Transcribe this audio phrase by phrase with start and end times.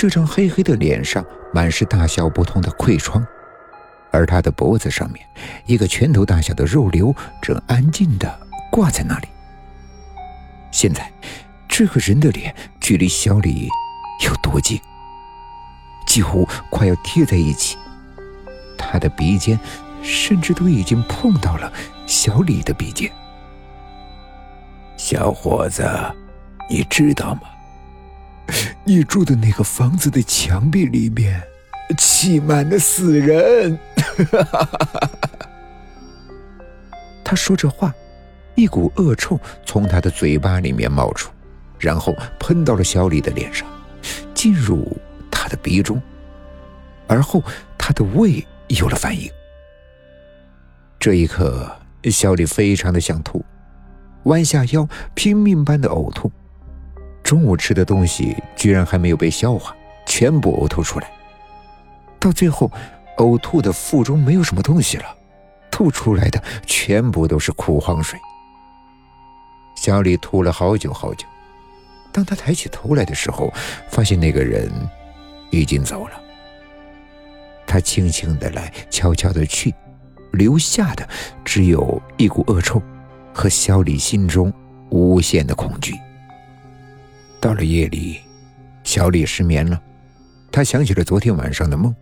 [0.00, 3.22] 这张黑黑的脸上满是大小不同的溃疮，
[4.10, 5.22] 而他的脖子上面，
[5.66, 8.40] 一个拳头大小的肉瘤正安静地
[8.72, 9.28] 挂在那里。
[10.70, 11.12] 现在，
[11.68, 13.68] 这个人的脸距离小李
[14.24, 14.80] 有多近？
[16.06, 17.76] 几乎快要贴在一起。
[18.78, 19.60] 他的鼻尖
[20.02, 21.70] 甚至都已经碰到了
[22.06, 23.12] 小李的鼻尖。
[24.96, 25.86] 小伙子，
[26.70, 27.42] 你知道吗？
[28.84, 31.42] 你住的那个房子的墙壁里面
[31.98, 33.78] 砌满了死人。
[37.24, 37.94] 他说着话，
[38.54, 41.30] 一股恶臭从他的嘴巴里面冒出，
[41.78, 43.66] 然后喷到了小李的脸上，
[44.34, 44.96] 进入
[45.30, 46.00] 他的鼻中，
[47.06, 47.42] 而后
[47.78, 49.30] 他的胃有了反应。
[50.98, 51.70] 这一刻，
[52.04, 53.44] 小李非常的想吐，
[54.24, 56.30] 弯下腰拼命般的呕吐。
[57.30, 59.72] 中午吃的东西居然还没有被消化，
[60.04, 61.08] 全部呕吐出来。
[62.18, 62.68] 到最后，
[63.18, 65.04] 呕吐的腹中没有什么东西了，
[65.70, 68.18] 吐出来的全部都是苦黄水。
[69.76, 71.24] 小李吐了好久好久，
[72.10, 73.54] 当他抬起头来的时候，
[73.88, 74.68] 发现那个人
[75.52, 76.20] 已经走了。
[77.64, 79.72] 他轻轻的来，悄悄的去，
[80.32, 81.08] 留下的
[81.44, 82.82] 只有一股恶臭，
[83.32, 84.52] 和小李心中
[84.88, 85.94] 无限的恐惧。
[87.40, 88.20] 到了夜里，
[88.84, 89.82] 小李失眠了，
[90.52, 91.94] 他想起了昨天晚上的梦，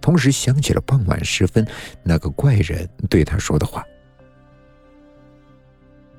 [0.00, 1.66] 同时想起了傍晚时分
[2.02, 3.84] 那个怪人对他说的话：“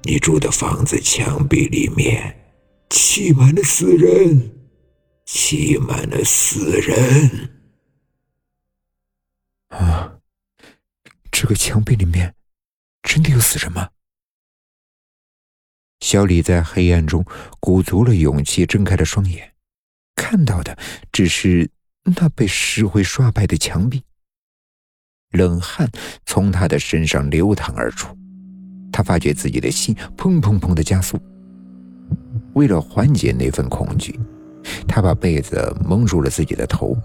[0.04, 2.36] 你住的房子墙壁里面
[2.90, 4.52] 砌满了死人，
[5.26, 7.50] 砌满了死人。”
[9.70, 10.20] 啊，
[11.32, 12.34] 这个墙壁里面
[13.02, 13.90] 真的有死人吗？
[16.08, 17.26] 小李在黑暗中
[17.60, 19.52] 鼓足了勇气，睁开了双眼，
[20.16, 20.78] 看到的
[21.12, 21.70] 只是
[22.18, 24.02] 那被石灰刷白的墙壁。
[25.32, 25.92] 冷汗
[26.26, 28.18] 从他的身上流淌而出，
[28.90, 31.20] 他发觉自己的心砰砰砰的加速。
[32.54, 34.18] 为了缓解那份恐惧，
[34.88, 36.96] 他把被子蒙住了自己的头。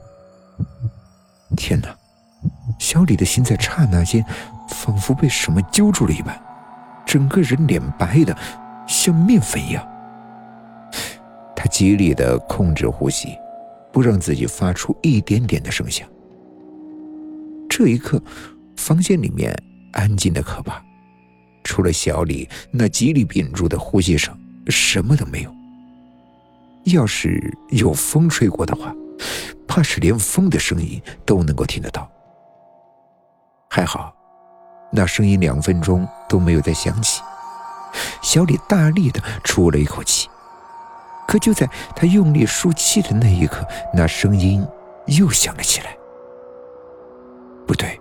[1.57, 1.93] 天哪！
[2.79, 4.25] 小李的心在刹那间
[4.69, 6.41] 仿佛被什么揪住了一般，
[7.05, 8.39] 整个人脸白的。
[8.93, 9.83] 像面粉一样，
[11.57, 13.39] 他极力的控制呼吸，
[13.91, 16.07] 不让自己发出一点点的声响。
[17.71, 18.23] 这一刻，
[18.77, 19.51] 房间里面
[19.95, 20.85] 安静的可怕，
[21.65, 24.39] 除了小李那极力屏住的呼吸声，
[24.69, 25.51] 什么都没有。
[26.85, 28.95] 要是有风吹过的话，
[29.67, 32.07] 怕是连风的声音都能够听得到。
[33.71, 34.15] 还好，
[34.93, 37.23] 那声音两分钟都没有再响起。
[38.23, 40.31] 小李大力的出了一口气，
[41.29, 44.67] 可就在他用力舒气的那一刻，那声音
[45.07, 45.97] 又响了起来。
[47.67, 48.01] 不对，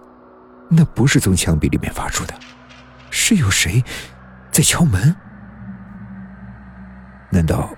[0.70, 2.34] 那不是从墙壁里面发出的，
[3.09, 3.84] 是有谁
[4.52, 5.16] 在敲门？
[7.30, 7.70] 难道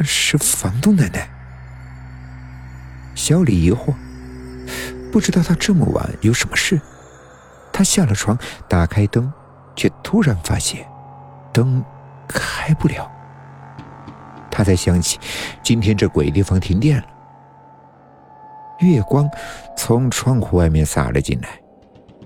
[0.00, 1.28] 是房东奶奶？
[3.14, 3.94] 小李疑惑，
[5.10, 6.80] 不知道他这么晚有什么事。
[7.72, 8.36] 他下了床，
[8.68, 9.32] 打开灯，
[9.76, 10.86] 却突然发现。
[11.58, 11.84] 灯
[12.28, 13.10] 开不了，
[14.48, 15.18] 他才想起
[15.60, 17.04] 今天这鬼地方停电了。
[18.78, 19.28] 月光
[19.76, 21.48] 从窗户外面洒了进来，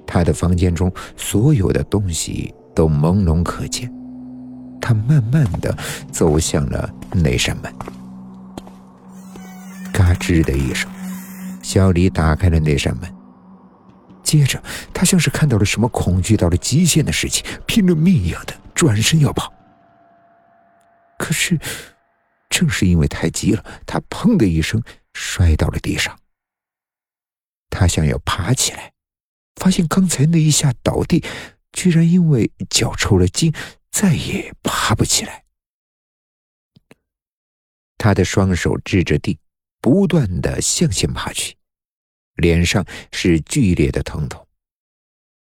[0.07, 3.91] 他的房间中所有的东西都朦胧可见。
[4.79, 5.75] 他慢慢的
[6.11, 7.73] 走向了那扇门，
[9.95, 10.91] 嘎吱的一声，
[11.63, 13.11] 小李打开了那扇门。
[14.23, 14.63] 接着，
[14.93, 18.53] 他像是看到了什么恐惧到了极限的事情，拼了命一样的。
[18.75, 19.53] 转身要跑，
[21.19, 21.59] 可是
[22.49, 24.83] 正是因为太急了，他砰的一声
[25.15, 26.19] 摔到了地上。
[27.71, 28.93] 他想要爬起来，
[29.57, 31.25] 发现刚才那一下倒地，
[31.73, 33.53] 居然因为脚抽了筋，
[33.91, 35.45] 再也爬不起来。
[37.97, 39.39] 他的双手支着地，
[39.81, 41.57] 不断的向前爬去，
[42.35, 44.47] 脸上是剧烈的疼痛，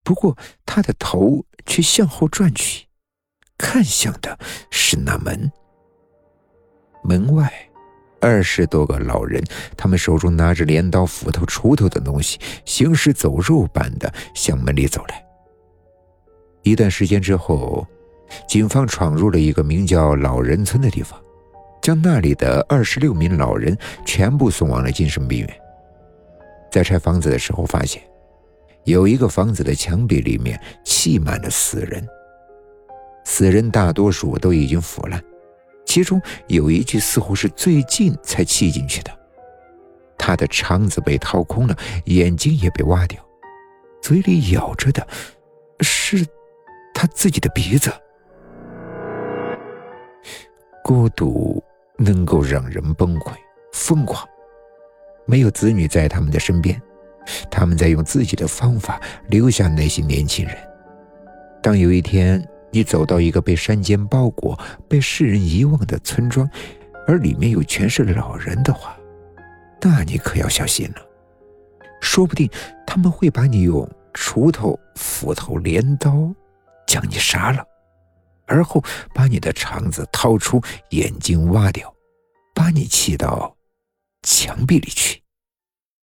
[0.03, 2.87] 不过他的头却向后转去。
[3.61, 4.37] 看向的
[4.71, 5.49] 是那门，
[7.03, 7.49] 门外
[8.19, 9.41] 二十多个老人，
[9.77, 15.23] 他们手中拿着镰刀、斧头、锄头等东西，行尸走肉般的向门里走来。
[16.63, 17.87] 一段时间之后，
[18.47, 21.17] 警方闯入了一个名叫老人村的地方，
[21.81, 25.61] 将那里的二十六名老人全部送往了精神病院。
[26.71, 28.01] 在拆房子的时候，发现
[28.85, 32.05] 有一个房子的墙壁里面砌满了死人。
[33.41, 35.19] 死人大多数都已经腐烂，
[35.83, 39.09] 其中有一具似乎是最近才砌进去的。
[40.15, 43.19] 他的肠子被掏空了，眼睛也被挖掉，
[43.99, 45.07] 嘴里咬着的
[45.79, 46.23] 是
[46.93, 47.91] 他自己的鼻子。
[50.83, 51.63] 孤独
[51.97, 53.31] 能够让人崩溃、
[53.73, 54.23] 疯狂。
[55.25, 56.79] 没有子女在他们的身边，
[57.49, 60.55] 他们在用自己的方法留下那些年轻人。
[61.59, 64.57] 当有一天你走到一个被山间包裹、
[64.87, 66.49] 被世人遗忘的村庄，
[67.07, 68.97] 而里面又全是老人的话，
[69.81, 71.01] 那你可要小心了。
[72.01, 72.49] 说不定
[72.87, 76.33] 他们会把你用锄头、斧头、镰刀
[76.87, 77.63] 将你杀了，
[78.47, 78.83] 而后
[79.13, 81.93] 把你的肠子掏出，眼睛挖掉，
[82.55, 83.55] 把你气到
[84.23, 85.20] 墙壁里去。